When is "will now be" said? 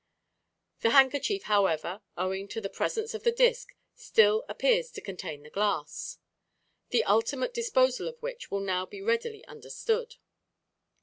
8.49-8.99